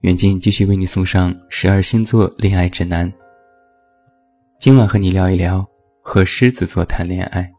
[0.00, 3.10] 远近继续为你送上十二星座恋爱指南。
[4.60, 5.66] 今晚和你聊一聊
[6.02, 7.50] 和狮子座谈恋爱。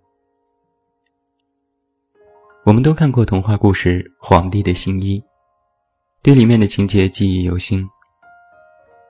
[2.64, 5.20] 我们都看过童话故事《皇帝的新衣》，
[6.22, 7.84] 对里面的情节记忆犹新。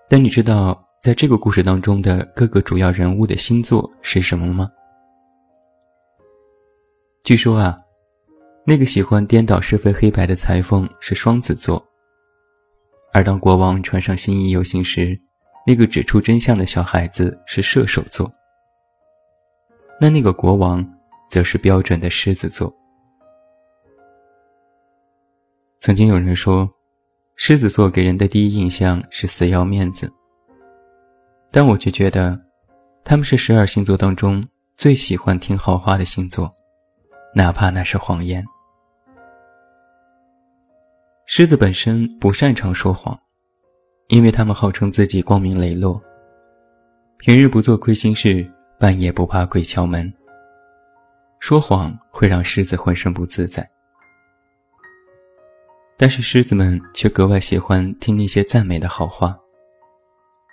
[0.10, 4.72] 但你知道在这个故事当中的各个主要人物的星座是什么吗？
[7.26, 7.78] 据说啊，
[8.66, 11.86] 那个喜欢颠倒是非黑白的裁缝是双子座。
[13.18, 15.20] 而当国王穿上新衣游行时，
[15.66, 18.32] 那个指出真相的小孩子是射手座。
[20.00, 20.88] 那那个国王，
[21.28, 22.72] 则是标准的狮子座。
[25.80, 26.70] 曾经有人说，
[27.38, 30.14] 狮子座给人的第一印象是死要面子，
[31.50, 32.40] 但我却觉得，
[33.04, 34.44] 他们是十二星座当中
[34.76, 36.54] 最喜欢听好话的星座，
[37.34, 38.45] 哪怕那是谎言。
[41.30, 43.20] 狮子本身不擅长说谎，
[44.08, 46.02] 因为他们号称自己光明磊落，
[47.17, 50.11] 平日不做亏心事，半夜不怕鬼敲门。
[51.42, 53.70] 说谎会让狮子浑身不自在，
[55.98, 59.37] 但是狮子们却格外喜欢听那些赞美的好话，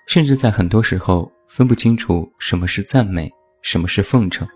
[0.08, 3.30] 甚至在很多时候分不清楚什么是赞美，
[3.62, 4.46] 什么是奉承。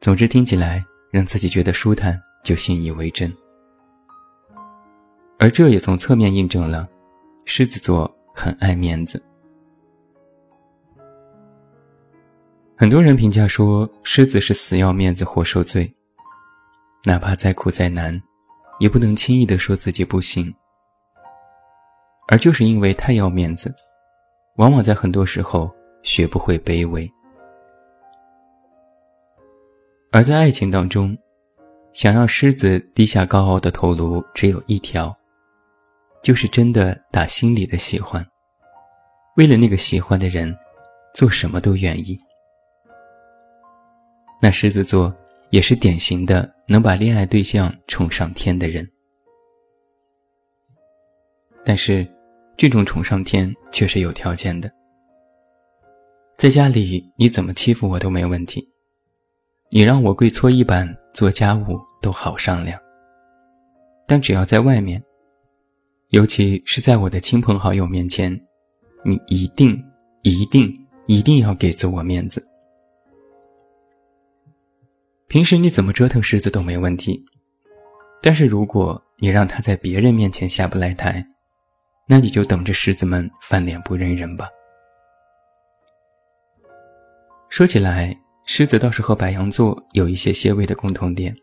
[0.00, 0.82] 总之，听起来
[1.12, 3.32] 让自己觉得舒坦，就信以为真。
[5.42, 6.88] 而这也从侧面印证了，
[7.46, 9.20] 狮子座很爱面子。
[12.76, 15.92] 很多人评价说，狮子是死要面子活受罪，
[17.02, 18.22] 哪怕再苦再难，
[18.78, 20.54] 也不能轻易的说自己不行。
[22.28, 23.74] 而就是因为太要面子，
[24.58, 25.68] 往往在很多时候
[26.04, 27.12] 学不会卑微。
[30.12, 31.18] 而在爱情当中，
[31.94, 35.12] 想让狮子低下高傲的头颅，只有一条。
[36.22, 38.24] 就是真的打心里的喜欢，
[39.36, 40.56] 为了那个喜欢的人，
[41.12, 42.16] 做什么都愿意。
[44.40, 45.12] 那狮子座
[45.50, 48.88] 也是典型的能把恋爱对象宠上天的人，
[51.64, 52.08] 但是
[52.56, 54.70] 这种宠上天却是有条件的。
[56.36, 58.64] 在家里你怎么欺负我都没问题，
[59.70, 62.80] 你让我跪搓衣板做家务都好商量，
[64.06, 65.02] 但只要在外面。
[66.12, 68.30] 尤其是在我的亲朋好友面前，
[69.02, 69.82] 你一定、
[70.22, 70.70] 一定、
[71.06, 72.46] 一定要给足我面子。
[75.26, 77.24] 平时你怎么折腾狮子都没问题，
[78.20, 81.26] 但是如果你让他在别人面前下不来台，
[82.06, 84.46] 那你就等着狮子们翻脸不认人吧。
[87.48, 88.14] 说起来，
[88.44, 91.34] 狮子倒是和白羊座有一些些微的共同点，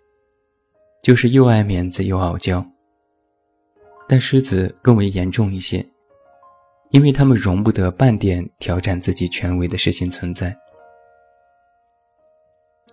[1.01, 2.63] 就是又爱面子又傲娇。
[4.09, 5.85] 但狮子更为严重一些，
[6.89, 10.57] 因为他们容不得半点挑战自己权威的事情存在。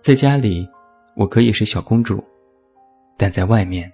[0.03, 0.69] 在家里，
[1.15, 2.23] 我可以是小公主，
[3.17, 3.91] 但在外面，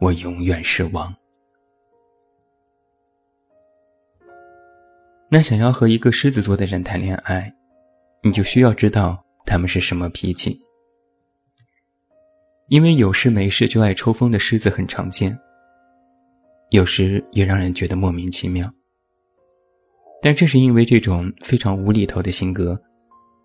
[0.00, 1.14] 我永远是王。
[5.28, 7.54] 那想要和一个狮子座的人谈恋爱，
[8.24, 10.60] 你就需要知道他们是什么脾气，
[12.66, 15.38] 因为有事没事就爱抽风的狮子很常见。
[16.70, 18.70] 有时也让人觉得莫名其妙，
[20.20, 22.78] 但正是因为这种非常无厘头的性格，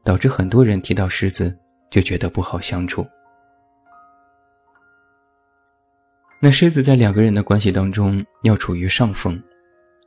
[0.04, 1.56] 导致很多人提到狮子
[1.92, 3.06] 就觉得不好相处。
[6.42, 9.42] 那狮子在两个人的关系当中要处于上风，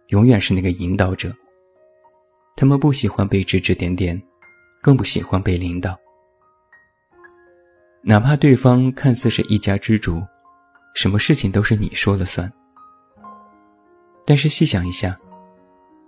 [0.08, 1.32] 永远是那个引导者。
[2.56, 4.20] 他们不喜欢被指指点点，
[4.82, 5.96] 更不喜欢被领导，
[8.02, 10.20] 哪怕对方看似是一家之主，
[10.96, 12.52] 什么事情都是你说了算。
[14.24, 15.18] 但是细想一下，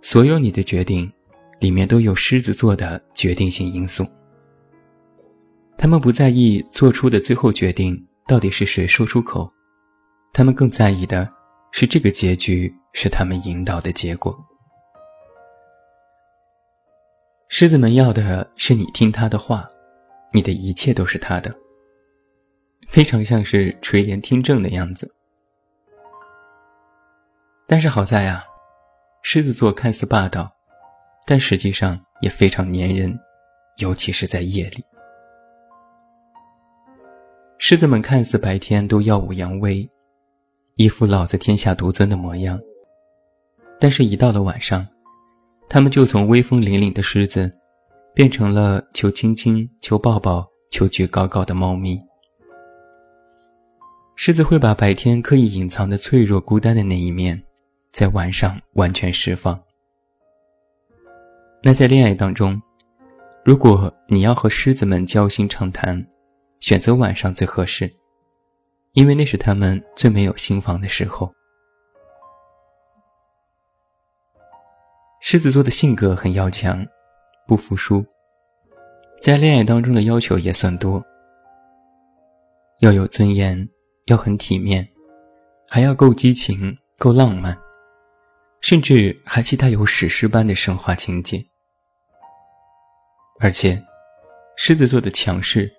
[0.02, 1.12] 所有你的决定，
[1.60, 4.06] 里面都有狮子座的决定性因素。
[5.78, 9.50] 他们不在意做出的最后决定到底是谁说出口，
[10.32, 11.30] 他们更在意的
[11.72, 14.34] 是这个结局是他们引导的结果。
[17.48, 19.68] 狮子们要的是你听他的话，
[20.32, 21.54] 你的一切都是他的，
[22.88, 25.14] 非常像是垂帘听政的样子。
[27.68, 28.44] 但是好在呀，
[29.22, 30.48] 狮子座看似霸道，
[31.26, 33.18] 但实际上也非常粘人，
[33.78, 34.84] 尤其是在夜里。
[37.58, 39.88] 狮子们看似白天都耀武扬威，
[40.76, 42.60] 一副老子天下独尊的模样，
[43.80, 44.86] 但是，一到了晚上，
[45.68, 47.50] 他们就从威风凛凛的狮子，
[48.14, 52.00] 变成了求亲亲、求抱抱、求举高高的猫咪。
[54.14, 57.42] 狮子会把白天刻意隐藏的脆弱、孤单的那一面，
[57.93, 59.61] 在晚上完全释放。
[61.62, 62.61] 那在恋爱当中，
[63.44, 66.06] 如果你要和狮子们交心畅谈，
[66.61, 67.93] 选择晚上最合适，
[68.93, 71.33] 因为那是他们最没有心房的时候。
[75.21, 76.87] 狮子座的性格很要强，
[77.47, 78.05] 不服输，
[79.21, 81.05] 在恋爱当中的要求也算多，
[82.81, 83.69] 要有尊严。
[84.06, 84.88] 要很体面，
[85.69, 87.59] 还要够激情、够浪漫，
[88.61, 91.44] 甚至还期待有史诗般的神话情节。
[93.38, 93.81] 而且，
[94.56, 95.70] 狮子座的强势，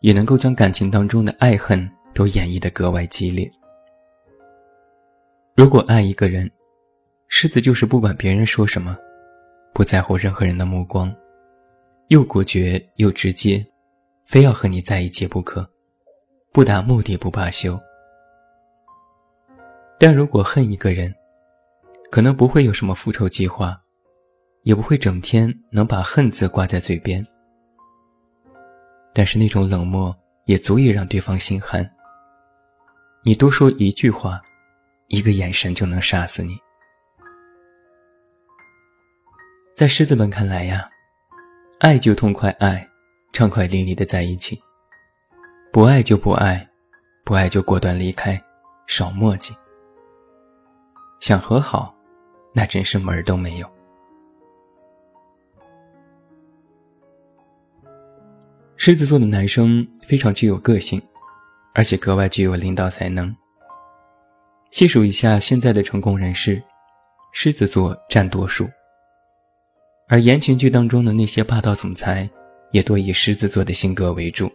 [0.00, 3.50] 也能够将感情当中的爱恨都演绎得格外激烈。
[5.56, 6.50] 如果爱一个人，
[7.28, 8.96] 狮子就是不管别人说什么，
[9.74, 11.14] 不在乎任何人的目光，
[12.08, 13.64] 又果决又直接，
[14.24, 15.68] 非要和你在一起不可。
[16.52, 17.78] 不达目的不罢休。
[19.98, 21.14] 但如果恨一个人，
[22.10, 23.80] 可能不会有什么复仇计划，
[24.62, 27.24] 也不会整天能把恨字挂在嘴边。
[29.14, 30.14] 但是那种冷漠
[30.46, 31.88] 也足以让对方心寒。
[33.22, 34.40] 你多说一句话，
[35.08, 36.58] 一个眼神就能杀死你。
[39.76, 40.88] 在狮子们看来呀，
[41.78, 42.86] 爱就痛快爱，
[43.32, 44.60] 畅快淋漓的在一起。
[45.72, 46.68] 不爱就不爱，
[47.24, 48.42] 不爱就果断离开，
[48.86, 49.54] 少墨迹。
[51.20, 51.94] 想和好，
[52.52, 53.70] 那真是门儿都没有。
[58.76, 61.00] 狮子座的男生非常具有个性，
[61.74, 63.34] 而且格外具有领导才能。
[64.70, 66.62] 细数一下现在的成功人士，
[67.32, 68.68] 狮子座占多数。
[70.08, 72.28] 而言情剧当中的那些霸道总裁，
[72.72, 74.50] 也多以狮子座的性格为主。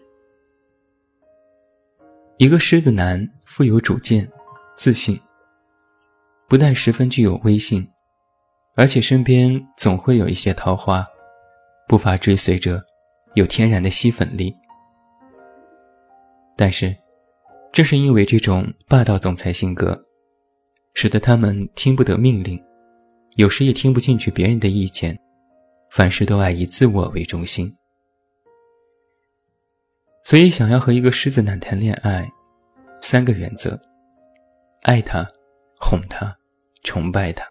[2.37, 4.29] 一个狮子男富有主见、
[4.75, 5.17] 自信，
[6.47, 7.87] 不但十分具有威信，
[8.75, 11.05] 而且身边总会有一些桃花，
[11.87, 12.83] 不乏追随者，
[13.33, 14.55] 有天然的吸粉力。
[16.55, 16.95] 但是，
[17.73, 19.99] 正是因为这种霸道总裁性格，
[20.93, 22.63] 使得他们听不得命令，
[23.35, 25.19] 有时也听不进去别人的意见，
[25.89, 27.75] 凡事都爱以自我为中心。
[30.23, 32.25] 所以，想要和一个狮子男谈恋爱，
[33.01, 33.79] 三个原则：
[34.83, 35.27] 爱他、
[35.87, 36.35] 哄他、
[36.83, 37.47] 崇拜他。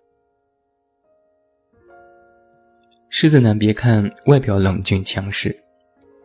[3.08, 5.56] 狮子男别看外表冷峻强势，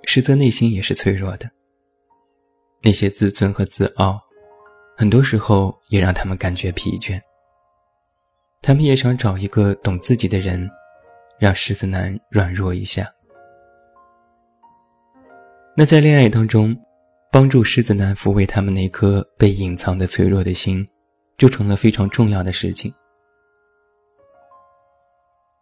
[0.06, 1.48] 实则内心也是脆弱的。
[2.82, 4.20] 那些自尊和自傲，
[4.98, 7.22] 很多时候也让他们感觉疲倦。
[8.60, 10.68] 他们也想找一个懂自己的人，
[11.38, 13.08] 让狮子男软弱一下。
[15.78, 16.76] 那在恋爱当中，
[17.32, 20.90] 帮助狮子男抚慰他们那颗被隐藏的脆弱的心，
[21.40, 22.94] 就成了非常重要的事情。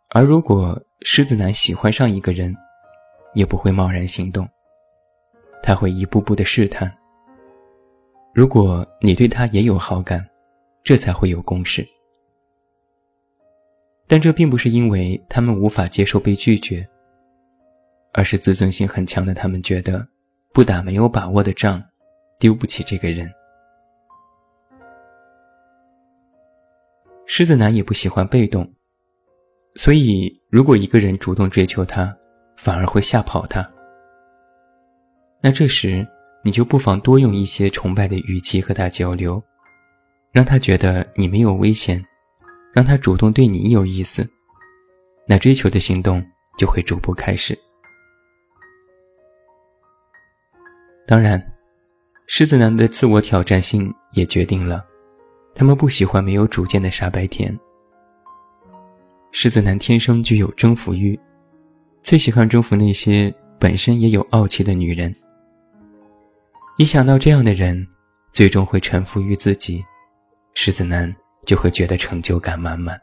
[0.09, 2.53] 而如果狮子男喜欢上一个人，
[3.33, 4.45] 也不会贸然行动，
[5.63, 6.91] 他会一步步的试探。
[8.33, 10.27] 如果你对他也有好感，
[10.83, 11.87] 这才会有攻势。
[14.07, 16.87] 但这并不是因为他们无法接受被拒绝。
[18.13, 20.07] 而是自尊心很强的他们觉得，
[20.51, 21.83] 不打没有把握的仗，
[22.39, 23.31] 丢不起这个人。
[27.27, 28.73] 狮子男也不喜欢被动，
[29.75, 32.15] 所以如果一个人主动追求他，
[32.55, 33.69] 反而会吓跑他。
[35.41, 36.07] 那这时
[36.43, 39.43] 你就不妨多用一些崇拜的语气和他交流，
[40.31, 42.03] 让他觉得你没有危险，
[42.73, 44.27] 让他主动对你有意思，
[45.27, 46.25] 那追求的行动
[46.57, 47.57] 就会逐步开始。
[51.05, 51.41] 当然，
[52.25, 54.85] 狮子男的自我挑战性也决定了，
[55.57, 57.57] 他们不喜欢没有主见的傻白甜。
[59.31, 61.19] 狮子男天生具有征服欲，
[62.03, 65.13] 最喜欢征服那些本身也有傲气的女人。
[66.77, 67.87] 一想到这样的人
[68.31, 69.83] 最终会臣服于自己，
[70.53, 71.11] 狮子男
[71.43, 72.95] 就会觉得成就感满满。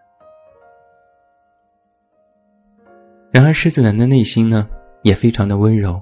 [3.33, 4.69] 然而，狮子男的内心呢，
[5.03, 6.01] 也非常的温柔，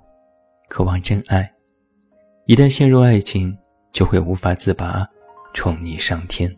[0.69, 1.51] 渴望真爱。
[2.45, 3.57] 一旦陷入爱情，
[3.91, 5.09] 就会无法自拔，
[5.53, 6.55] 宠你上天。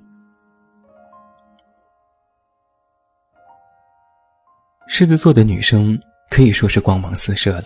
[4.86, 5.98] 狮子座的女生
[6.30, 7.64] 可以说是光芒四射了，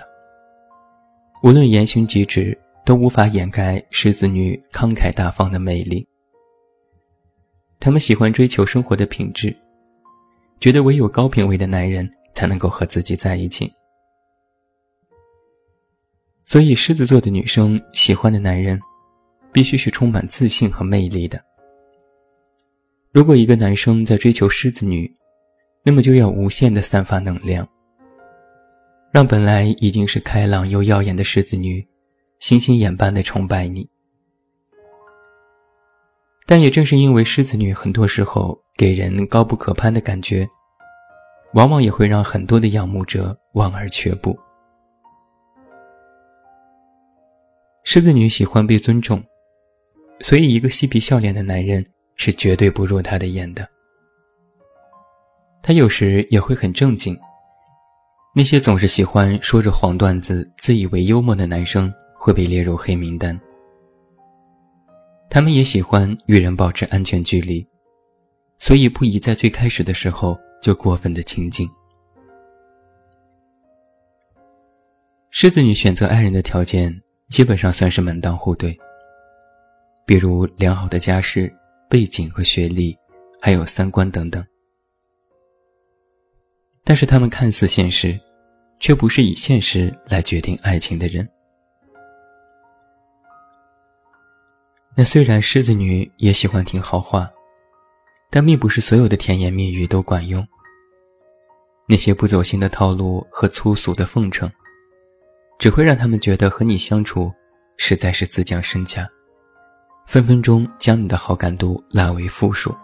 [1.43, 6.07] 无论言行举止都无法掩盖狮子女慷慨大方的魅力。
[7.81, 9.55] 她们喜欢追求生活的品质，
[10.59, 13.71] 觉得唯有高品位的男人才能够和自己在一起。
[16.47, 18.81] 所以，狮子座的女生喜欢的男人，
[19.59, 21.45] 必须是充满自信和魅力的。
[23.11, 25.13] 如果一个男生在追求狮子女，
[25.83, 27.69] 那么就要无限的散发能量，
[29.11, 31.85] 让本来已经是开朗又耀眼的狮子女，
[32.39, 33.85] 星星眼般的崇拜你。
[36.47, 40.49] 但也正是因为狮子女很多时候给人高不可攀的感觉，
[41.55, 44.39] 往往也会让很多的仰慕者望而却步。
[47.83, 49.21] 狮子女喜欢被尊重，
[50.21, 51.85] 所以一个嬉皮笑脸的男人
[52.17, 53.69] 是绝对不入他的眼的。
[55.63, 57.19] 他有时也会很正经。
[58.35, 63.39] 那些总是喜欢说着黄段子、自以为幽默的男生会被列入黑名单。
[65.31, 67.67] 他们也喜欢与人保持安全距离，
[68.59, 71.69] 所以不宜在最开始的时候就过分的亲近。
[75.31, 77.01] 狮子女选择爱人的条件。
[77.29, 78.75] 基本上算是门当户对，
[80.09, 81.55] 比如良好的家世、
[81.87, 82.97] 背景和学历，
[83.43, 84.43] 还有三观等等。
[86.83, 88.19] 但是他们看似现实，
[88.81, 91.29] 却不是以现实来决定爱情的人。
[94.97, 97.31] 那虽然狮子女也喜欢听好话，
[98.31, 100.43] 但并不是所有的甜言蜜语都管用。
[101.87, 104.51] 那些不走心的套路和粗俗的奉承。
[105.59, 107.31] 只会让他们觉得和你相处，
[107.77, 109.07] 实在是自降身价，
[110.09, 112.75] 分分钟将你的好感度拉为负数。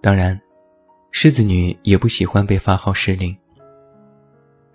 [0.00, 0.40] 当然，
[1.10, 3.36] 狮子女也不喜欢被发号施令。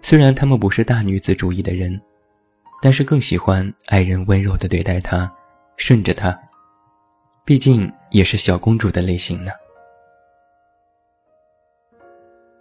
[0.04, 2.00] 虽然他们不是大女子主义的人，
[2.80, 5.28] 但是更喜欢爱人温柔的对待她，
[5.78, 6.40] 顺着她，
[7.44, 9.52] 毕竟也是小公主的类型呢。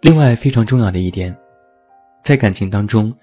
[0.01, 1.37] 另外，非常重要的一点。
[2.23, 3.15] 在感情当中，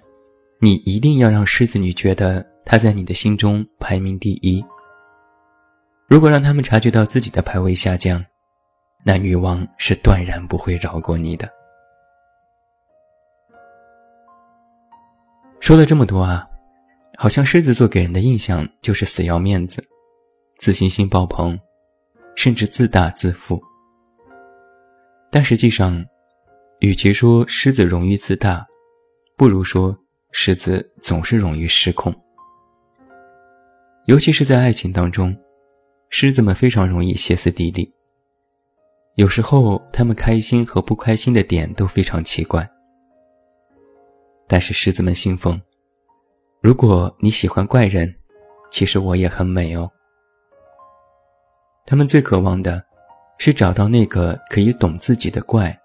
[0.60, 4.62] 你一定要让狮子女觉得他在你的心中排名第一。
[6.06, 8.22] 如果让他们察觉到自己的排位下降，
[9.06, 11.48] 那女王是断然不会饶过你的。
[15.60, 16.46] 说了这么多啊，
[17.16, 19.82] 好像狮子座给人的印象就是死要面子、
[20.58, 21.58] 自信心爆棚，
[22.36, 23.58] 甚至自大自负。
[25.30, 26.04] 但实际上，
[26.80, 28.66] 与其说狮子容易自大，
[29.38, 29.96] 不如说，
[30.32, 32.14] 狮子总是容易失控，
[34.08, 35.36] 尤其是在爱情当中，
[36.08, 37.92] 狮子们非常容易歇斯底里。
[39.16, 42.66] 有时候，他们开心和不开心的点都非常奇怪。
[44.46, 45.60] 但是，狮子们信奉：
[46.62, 48.14] 如果你喜欢怪人，
[48.70, 49.90] 其实我也很美哦。
[51.84, 52.82] 他们最渴望的，
[53.36, 55.78] 是找到那个可以懂自己的怪，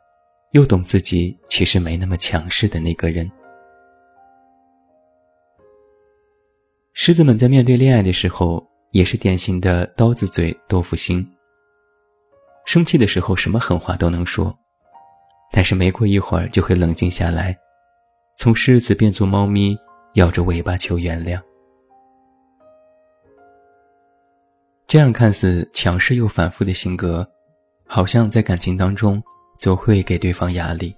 [0.51, 3.29] 又懂自己其实没那么强势的那个人。
[6.95, 11.27] 狮子们在面对恋爱的时候，也是典型的刀子嘴豆腐心。
[12.65, 14.55] 生气的时候，什么狠话都能说，
[15.51, 17.57] 但是没过一会儿就会冷静下来，
[18.37, 19.75] 从狮子变作猫咪，
[20.13, 21.41] 摇着尾巴求原谅。
[24.85, 27.27] 这样看似强势又反复的性格，
[27.87, 29.21] 好像在感情当中
[29.57, 30.95] 总会给对方压力，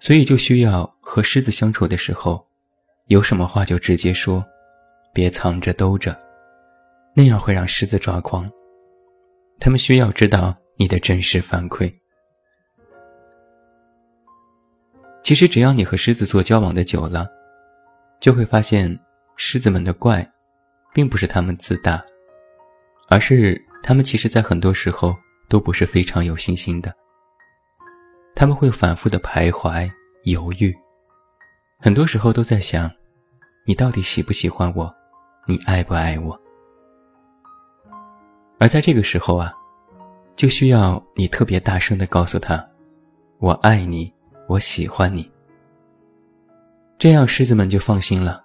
[0.00, 2.46] 所以就需要和狮子相处的时候。
[3.08, 4.42] 有什么话就直接说，
[5.12, 6.18] 别藏着兜着，
[7.14, 8.48] 那样会让狮子抓狂。
[9.60, 11.92] 他们需要知道你的真实反馈。
[15.22, 17.26] 其实，只要你和狮子座交往的久了，
[18.20, 18.98] 就会发现，
[19.36, 20.26] 狮子们的怪，
[20.94, 22.02] 并不是他们自大，
[23.08, 25.14] 而是他们其实在很多时候
[25.48, 26.94] 都不是非常有信心的。
[28.34, 29.90] 他们会反复的徘徊
[30.24, 30.74] 犹豫。
[31.84, 32.90] 很多时候都在想，
[33.66, 34.90] 你到底喜不喜欢我，
[35.46, 36.40] 你爱不爱我？
[38.58, 39.52] 而在这个时候啊，
[40.34, 42.66] 就需要你特别大声的告诉他，
[43.36, 44.10] 我爱你，
[44.48, 45.30] 我喜欢你。
[46.96, 48.42] 这样狮子们就放心了，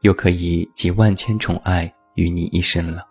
[0.00, 3.06] 又可以集万千宠爱于你一身了。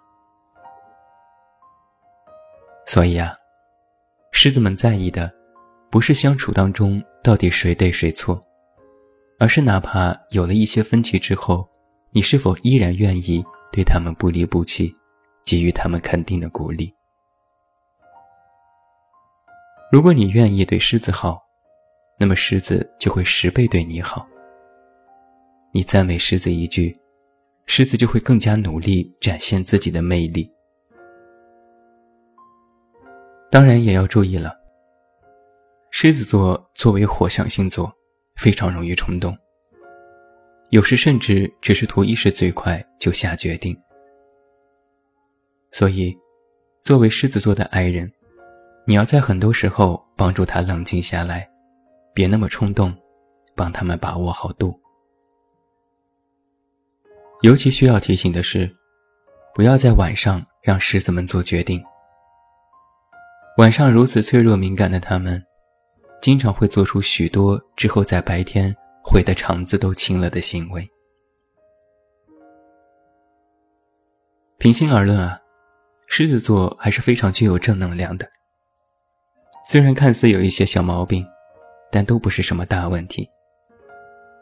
[2.88, 3.36] 所以啊，
[4.32, 5.32] 狮子们在意的，
[5.92, 8.42] 不是相处当中到底谁对谁错。
[9.42, 11.68] 而是哪怕有了一些分歧之后，
[12.12, 14.96] 你是否依然愿意对他们不离不弃，
[15.44, 16.94] 给予他们肯定的鼓励？
[19.92, 21.42] 如果你愿意对狮子好，
[22.20, 24.28] 那么狮子就会十倍对你好。
[25.72, 26.96] 你赞美狮子一句，
[27.66, 30.48] 狮子就会更加努力展现自己的魅力。
[33.50, 34.54] 当然也要注意了，
[35.90, 37.92] 狮子座作为火象星座，
[38.36, 39.38] 非常容易冲动，
[40.70, 43.78] 有时甚至只是图一时最快就下决定。
[45.72, 46.18] 所以，
[46.84, 48.12] 作为狮子座的爱人，
[48.86, 51.50] 你要在很多时候帮助他冷静下来，
[52.14, 52.94] 别那么冲动，
[53.56, 54.78] 帮他们把握好度。
[57.42, 58.70] 尤其需要提醒的是，
[59.54, 61.84] 不要在晚上让狮子们做决定。
[63.58, 65.42] 晚上如此脆弱敏感的他们，
[66.22, 70.88] 经常会做出许多之后在白天悔得肠子都青了的行为。
[74.58, 75.40] 平心而论啊，
[76.08, 78.30] 狮子座还是非常具有正能量的。
[79.68, 81.26] 虽然看似有一些小毛病，
[81.92, 83.28] 但都不是什么大问题，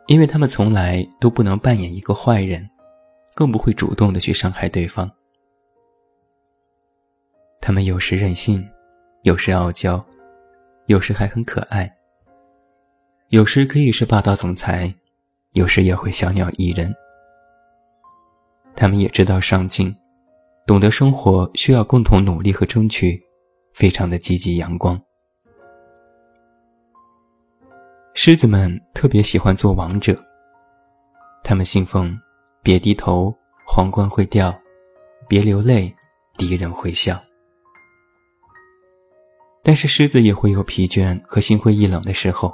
[0.08, 2.70] 因为他们从来都不能扮演一个坏人。
[3.36, 5.10] 更不会主动的去伤害对方。
[7.62, 8.68] 他们有时任性，
[9.22, 10.06] 有时傲娇，
[10.90, 11.88] 有时还很可爱。
[13.28, 14.92] 有时可以是霸道总裁，
[15.54, 16.92] 有时也会小鸟依人。
[18.76, 19.96] 他们也知道上进，
[20.66, 23.24] 懂得生活需要共同努力和争取，
[23.72, 25.00] 非常的积极阳光。
[28.16, 30.20] 狮子们特别喜欢做王者，
[31.44, 32.20] 他们信奉。
[32.62, 33.34] 别低头，
[33.66, 34.52] 皇冠会掉；
[35.28, 35.96] 别流泪，
[36.36, 37.18] 敌人会笑。
[39.64, 42.54] 但是狮子也会有疲倦和心灰意冷的时候，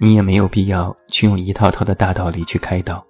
[0.00, 3.04] 你也没有必要去用一套套的大道理去开导。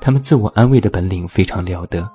[0.00, 2.08] 他们自我安慰的本领非常了得，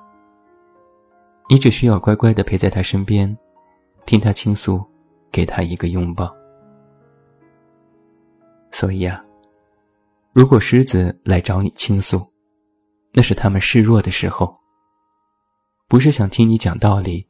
[1.48, 3.36] 你只需要乖乖的陪在他身边，
[4.06, 4.82] 听他倾诉，
[5.30, 6.34] 给他一个拥抱。
[8.70, 9.22] 所以啊。
[10.32, 12.20] 如果狮子来找你倾诉，
[13.12, 14.52] 那是他们示弱的时候，
[15.86, 17.24] 不是想听你讲道理，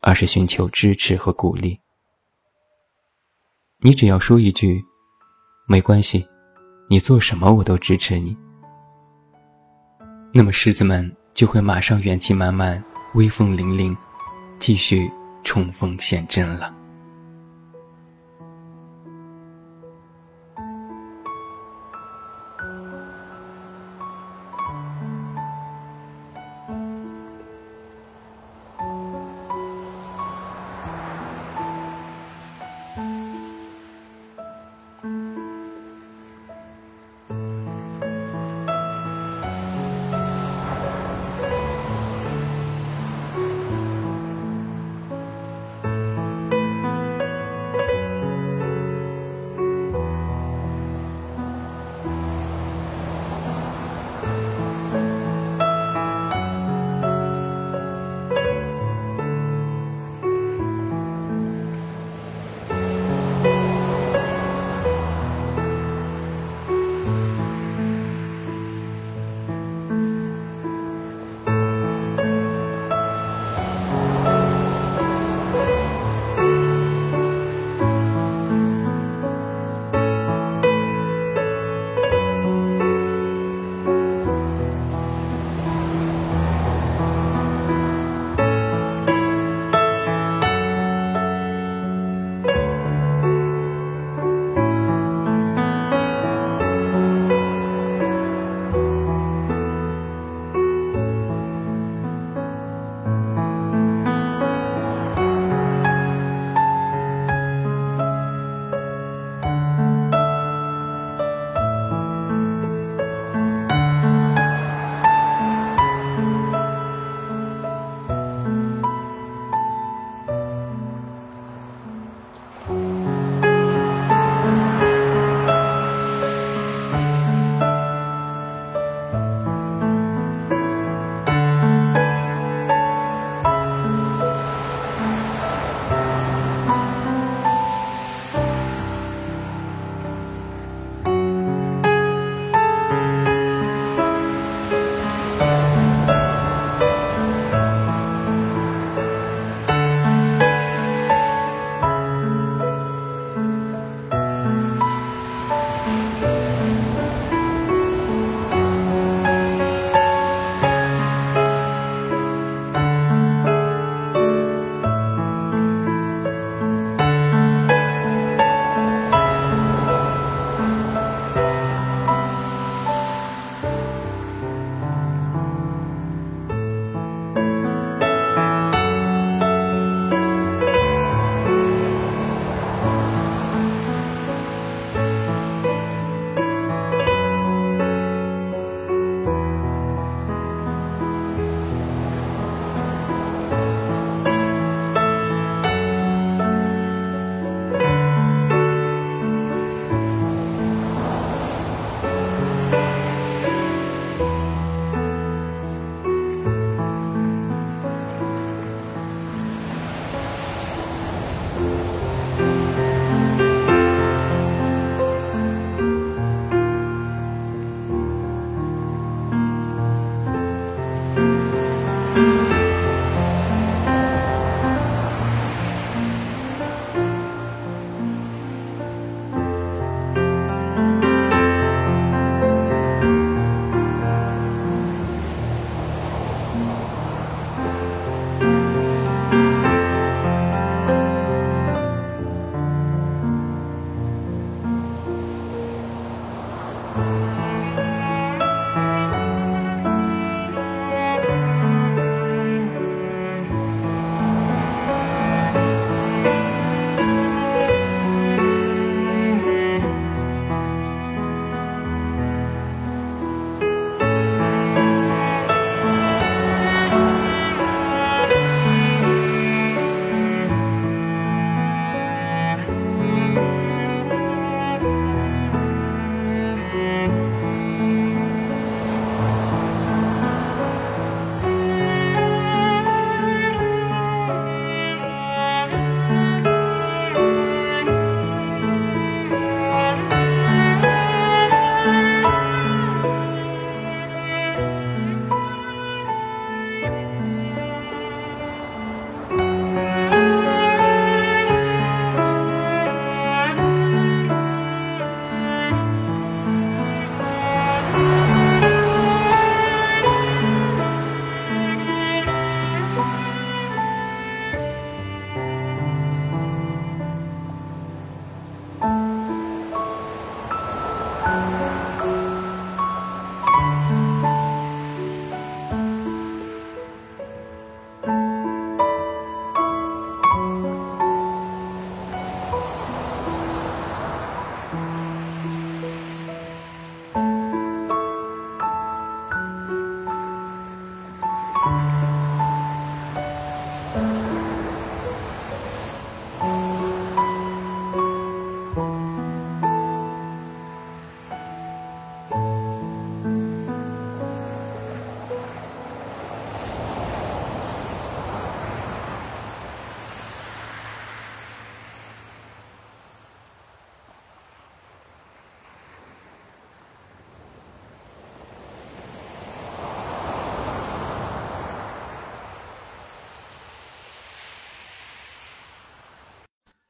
[0.00, 1.80] 而是寻求支持和鼓励。
[3.80, 4.84] 你只要说一句
[5.68, 6.26] “没关系，
[6.88, 8.36] 你做什么我都支持你”，
[10.32, 12.82] 那么狮子们就会马上元气满满、
[13.14, 13.96] 威风凛凛，
[14.58, 15.10] 继续
[15.44, 16.77] 冲锋陷阵了。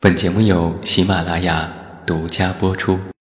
[0.01, 1.73] 本节目由喜马拉雅
[2.07, 3.01] 独家播出。